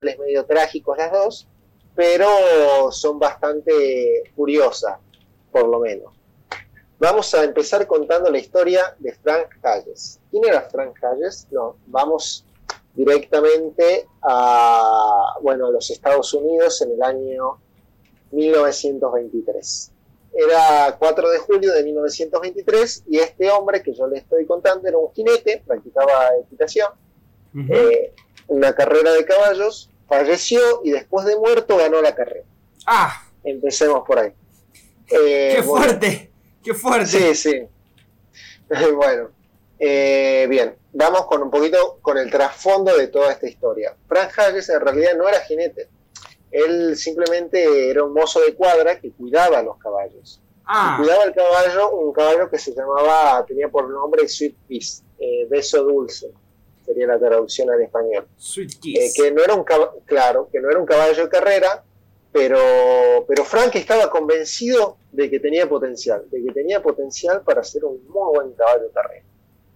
[0.00, 1.48] medio trágicos las dos,
[1.94, 2.28] pero
[2.92, 4.98] son bastante curiosas,
[5.50, 6.14] por lo menos.
[7.00, 10.20] Vamos a empezar contando la historia de Frank Hayes.
[10.30, 11.48] ¿Quién era Frank Hayes?
[11.50, 12.44] No, vamos
[12.94, 17.58] directamente a, bueno, a los Estados Unidos en el año
[18.32, 19.92] 1923.
[20.34, 24.98] Era 4 de julio de 1923 y este hombre que yo le estoy contando era
[24.98, 26.92] un jinete, practicaba equitación,
[27.70, 28.12] eh,
[28.48, 32.46] una carrera de caballos, falleció y después de muerto ganó la carrera.
[32.86, 33.22] Ah.
[33.44, 34.32] Empecemos por ahí.
[35.08, 36.30] Eh, ¡Qué fuerte!
[36.62, 37.34] ¡Qué fuerte!
[37.34, 37.62] Sí, sí.
[38.94, 39.30] bueno,
[39.78, 43.94] eh, bien, vamos con un poquito con el trasfondo de toda esta historia.
[44.06, 45.88] Frank Hayes en realidad no era jinete,
[46.50, 50.40] él simplemente era un mozo de cuadra que cuidaba a los caballos.
[50.70, 50.96] Ah.
[50.98, 55.82] cuidaba el caballo, un caballo que se llamaba, tenía por nombre Sweet Kiss, eh, beso
[55.82, 56.30] dulce,
[56.88, 58.26] sería la traducción al español.
[58.36, 59.14] Sweet eh, Kiss.
[59.14, 59.64] que no era un
[60.06, 61.84] claro, que no era un caballo de carrera,
[62.32, 62.58] pero,
[63.28, 68.02] pero Frank estaba convencido de que tenía potencial, de que tenía potencial para ser un
[68.08, 69.24] muy buen caballo de carrera.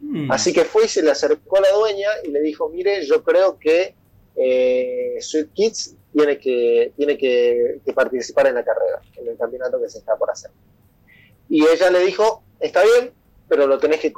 [0.00, 0.30] Hmm.
[0.32, 3.22] Así que fue y se le acercó a la dueña y le dijo, mire, yo
[3.22, 3.94] creo que
[4.36, 9.88] eh, Sweet Kids tiene que, tiene que, participar en la carrera, en el campeonato que
[9.88, 10.50] se está por hacer.
[11.48, 13.12] Y ella le dijo, está bien,
[13.48, 14.12] pero lo tenés que,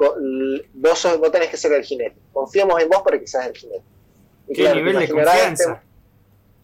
[0.73, 2.17] vos, tenés que ser el jinete.
[2.33, 3.83] Confiamos en vos para que seas el jinete.
[4.53, 5.73] ¿Qué nivel de confianza?
[5.73, 5.81] Este,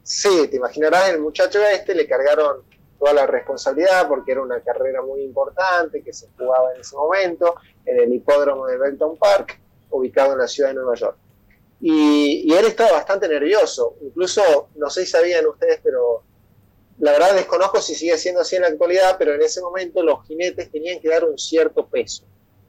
[0.04, 2.64] sí, te imaginarás, el muchacho este le cargaron
[2.98, 7.56] toda la responsabilidad porque era una carrera muy importante que se jugaba en ese momento
[7.86, 9.60] en el hipódromo de Belton Park,
[9.92, 11.18] ubicado en la ciudad de Nueva York.
[11.82, 13.96] Y, él estaba bastante nervioso.
[14.02, 16.24] Incluso, no sé si sabían ustedes, pero
[16.98, 20.26] la verdad desconozco si sigue siendo así en la actualidad, pero en ese momento los
[20.26, 22.24] jinetes tenían que dar un cierto peso.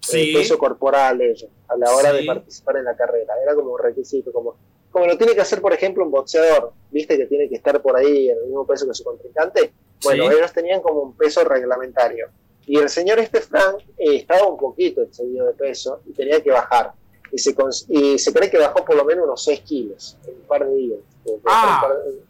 [0.07, 0.33] Sí.
[0.35, 3.35] peso corporal ellos, a la hora de participar en la carrera.
[3.43, 4.57] Era como un requisito, como,
[4.91, 7.97] como lo tiene que hacer, por ejemplo, un boxeador, viste que tiene que estar por
[7.97, 9.73] ahí en el mismo peso que su contrincante.
[10.03, 12.29] Bueno, ellos tenían como un peso reglamentario.
[12.67, 16.51] Y el señor este Frank eh, estaba un poquito excedido de peso y tenía que
[16.51, 16.93] bajar
[17.33, 17.55] y se,
[17.89, 20.75] y se cree que bajó por lo menos unos 6 kilos en un par de
[20.75, 20.99] días.
[21.47, 21.89] Ah.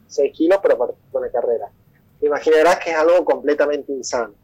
[0.09, 1.70] 6 kilos para con la carrera.
[2.20, 4.34] Te imaginarás que es algo completamente insano,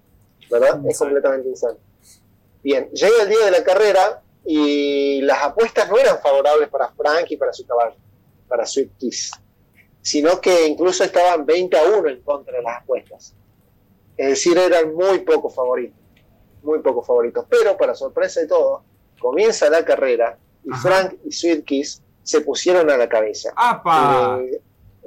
[0.51, 0.81] ¿verdad?
[0.89, 1.79] Es completamente insano.
[2.63, 7.27] Bien, llega el día de la carrera y las apuestas no eran favorables para Frank
[7.31, 7.97] y para su caballo,
[8.49, 9.33] para Sweet Kiss,
[10.01, 13.35] sino que incluso estaban 20 a 1 en contra de las apuestas.
[14.17, 15.99] Es decir, eran muy pocos favoritos,
[16.63, 17.47] muy pocos favoritos.
[17.49, 18.83] Pero para sorpresa de todos,
[19.21, 23.53] comienza la carrera y Frank y Sweet Kiss se pusieron a la cabeza.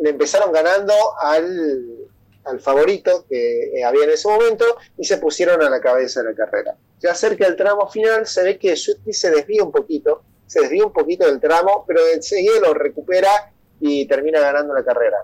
[0.01, 2.04] Le, empezaron ganando al,
[2.45, 4.65] al favorito que había en ese momento
[4.97, 6.75] y se pusieron a la cabeza de la carrera.
[6.99, 10.85] Ya cerca del tramo final se ve que Kiss se desvía un poquito, se desvía
[10.85, 13.29] un poquito del tramo, pero enseguida lo recupera
[13.79, 15.17] y termina ganando la carrera.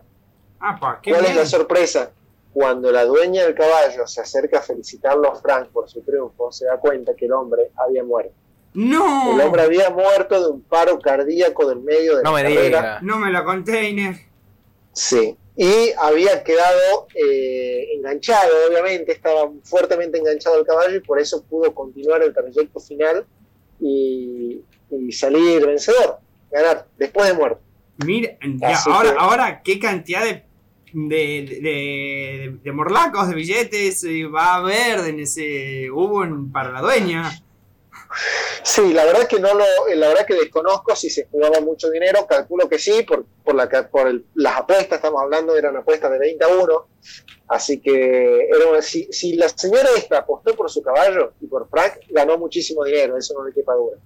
[1.04, 2.12] ¿Cuál es la sorpresa?
[2.54, 6.66] Cuando la dueña del caballo se acerca a felicitarlo a Frank por su triunfo, se
[6.66, 8.34] da cuenta que el hombre había muerto.
[8.74, 9.34] No.
[9.34, 13.00] El hombre había muerto de un paro cardíaco del medio de no la me carrera.
[13.02, 14.16] No me la container.
[14.94, 15.38] Sí.
[15.56, 21.74] Y había quedado eh, enganchado, obviamente, estaba fuertemente enganchado al caballo y por eso pudo
[21.74, 23.26] continuar el trayecto final
[23.80, 24.62] y,
[25.12, 26.20] salir vencedor,
[26.52, 27.62] ganar, después de muerto.
[28.06, 28.38] Mira,
[28.86, 30.44] ahora, ahora, ¿qué cantidad de,
[30.94, 37.32] de, de, morlacos, de billetes eh, va a haber en ese hubo para la dueña?
[38.64, 42.26] Sí, la verdad que no lo, la verdad que desconozco si se jugaba mucho dinero,
[42.28, 46.44] calculo que sí, por, por, la, por las apuestas, estamos hablando, eran apuestas de 20
[46.44, 46.88] a 1,
[47.48, 52.00] así que era, si, si, la señora esta apostó por su caballo y por Frank,
[52.10, 53.98] ganó muchísimo dinero, eso no le quepa duda,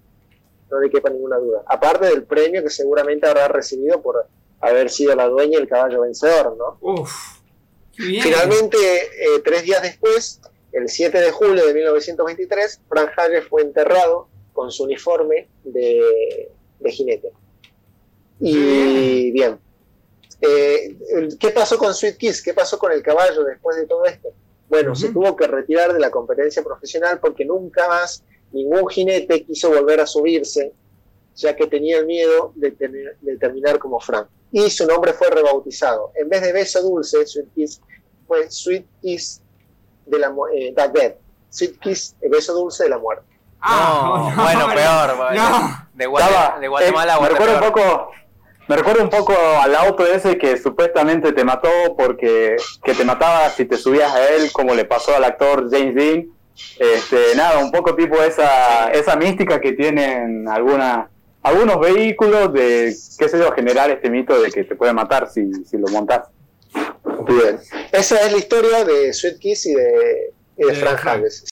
[0.70, 4.26] no le quepa ninguna duda, aparte del premio que seguramente habrá recibido por
[4.62, 6.78] haber sido la dueña del caballo vencedor, ¿no?
[6.82, 7.36] Uf,
[7.98, 10.42] Finalmente, eh, tres días después,
[10.76, 16.52] el 7 de julio de 1923, Frank Hayes fue enterrado con su uniforme de,
[16.86, 17.32] jinete.
[18.42, 19.58] Y bien,
[20.42, 20.98] eh,
[21.40, 22.44] ¿qué pasó con Sweet Kiss?
[22.44, 24.34] ¿Qué pasó con el caballo después de todo esto?
[24.68, 29.70] Bueno, se tuvo que retirar de la competencia profesional porque nunca más ningún jinete quiso
[29.70, 30.74] volver a subirse,
[31.36, 32.72] ya que tenía el miedo de,
[33.40, 34.28] terminar como Frank.
[34.52, 36.12] Y su nombre fue rebautizado.
[36.16, 37.82] En vez de Beso Dulce, Sweet Kiss,
[38.28, 39.42] fue Sweet Kiss
[40.06, 41.16] de la eh, Dead,
[41.50, 43.26] Sweet Kiss, el beso dulce de la muerte.
[43.62, 45.36] Ah, no, bueno, peor.
[45.36, 45.88] No.
[45.94, 48.12] De, Guatemala, de Guatemala eh, me recuerda un poco
[48.68, 53.50] me recuerda un poco al auto ese que supuestamente te mató porque que te mataba
[53.50, 56.26] si te subías a él, como le pasó al actor James Dean.
[56.80, 61.08] Este, nada, un poco tipo esa, esa mística que tienen algunas
[61.44, 65.52] algunos vehículos de, qué sé yo, generar este mito de que te puede matar si,
[65.66, 66.28] si lo montas.
[67.28, 67.60] Bien.
[67.98, 71.06] Esa es la historia de Sweet Kiss y de, y de Frank.
[71.06, 71.44] Hayes.